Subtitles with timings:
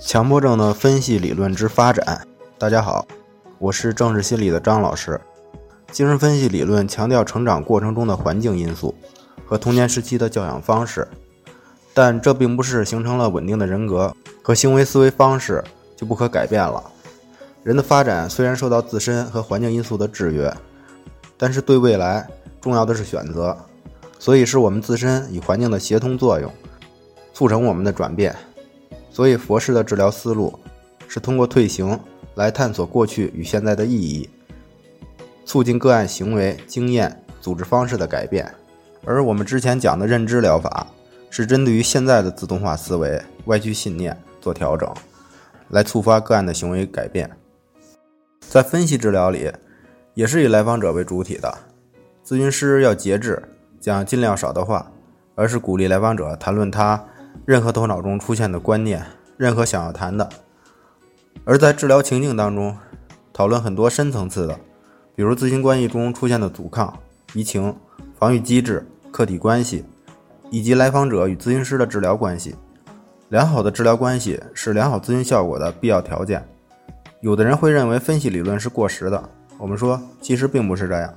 [0.00, 2.20] 强迫症的分析理论之发展。
[2.56, 3.04] 大家好，
[3.58, 5.20] 我是政治心理的张老师。
[5.90, 8.94] 精神分析理论强调成长过程中的环境因素
[9.44, 11.08] 和童年时期的教养方式，
[11.92, 15.64] 但这并不是形成了稳定的人格和行为思维方式
[15.96, 16.80] 就不可改变了。
[17.64, 20.54] 人的发展虽然受到自身和环境因素的制约，
[21.36, 22.24] 但是对未来
[22.60, 23.56] 重要的是选择，
[24.20, 26.52] 所以是我们自身与环境的协同作用，
[27.34, 28.34] 促成我们的转变。
[29.18, 30.56] 所以，佛式的治疗思路
[31.08, 31.98] 是通过退行
[32.36, 34.30] 来探索过去与现在的意义，
[35.44, 38.48] 促进个案行为、经验、组织方式的改变。
[39.04, 40.86] 而我们之前讲的认知疗法
[41.30, 44.88] 是针对于现在的自动化思维、歪曲信念做调整，
[45.70, 47.28] 来触发个案的行为改变。
[48.38, 49.50] 在分析治疗里，
[50.14, 51.52] 也是以来访者为主体的，
[52.24, 53.42] 咨询师要节制，
[53.80, 54.92] 讲尽量少的话，
[55.34, 57.04] 而是鼓励来访者谈论他。
[57.48, 59.02] 任何头脑中出现的观念，
[59.38, 60.28] 任何想要谈的，
[61.46, 62.76] 而在治疗情境当中，
[63.32, 64.60] 讨论很多深层次的，
[65.16, 66.94] 比如咨询关系中出现的阻抗、
[67.32, 67.74] 移情、
[68.18, 69.82] 防御机制、客体关系，
[70.50, 72.54] 以及来访者与咨询师的治疗关系。
[73.30, 76.46] 良好的治疗关系是良好咨询效果的必要条件。
[77.22, 81.14] 有的人会认为分析理论是过时的，我们说其实并不是这样，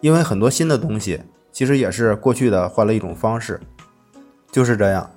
[0.00, 1.20] 因为很多新的东西
[1.52, 3.60] 其实也是过去的换了一种方式，
[4.50, 5.10] 就是这样。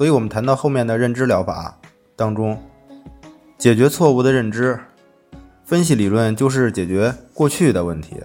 [0.00, 1.78] 所以，我们谈到后面的认知疗法
[2.16, 2.58] 当中，
[3.58, 4.80] 解决错误的认知，
[5.62, 8.16] 分析理论就是解决过去的问题。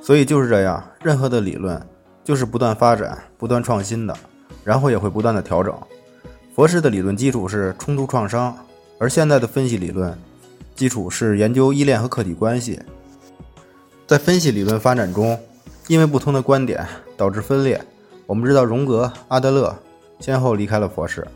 [0.00, 1.78] 所以就是这样，任何的理论
[2.24, 4.16] 就是不断发展、不断创新的，
[4.64, 5.78] 然后也会不断的调整。
[6.54, 8.56] 佛式的理论基础是冲突创伤，
[8.98, 10.18] 而现在的分析理论
[10.74, 12.80] 基础是研究依恋和客体关系。
[14.06, 15.38] 在分析理论发展中，
[15.88, 16.86] 因为不同的观点
[17.18, 17.78] 导致分裂。
[18.24, 19.76] 我们知道荣格、阿德勒。
[20.20, 21.26] 先后离开了佛式，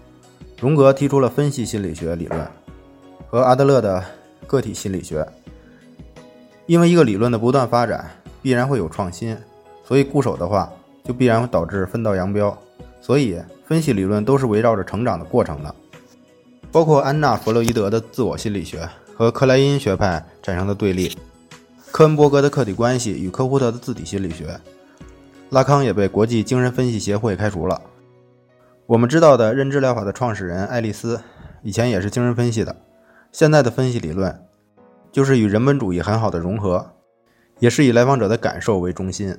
[0.61, 2.47] 荣格提出了分析心理学理论，
[3.29, 4.05] 和阿德勒的
[4.47, 5.27] 个体心理学。
[6.67, 8.11] 因为一个理论的不断发展，
[8.43, 9.37] 必然会有创新，
[9.85, 10.71] 所以固守的话，
[11.03, 12.57] 就必然会导致分道扬镳。
[13.01, 15.75] 所以，分析理论都是围绕着成长的过程的。
[16.71, 21.17] 包括安娜·弗洛伊德的自我心理学和克莱因学派产生的对立，
[21.91, 24.59] 科恩伯格的客体关系与科胡特的自体心理学，
[25.51, 27.81] 拉康也被国际精神分析协会开除了。
[28.87, 31.19] 我们知道的认知疗法的创始人爱丽丝，
[31.63, 32.77] 以前也是精神分析的。
[33.33, 34.39] 现在的分析理论，
[35.11, 36.93] 就是与人本主义很好的融合，
[37.61, 39.35] 也是以来访者的感受为中心。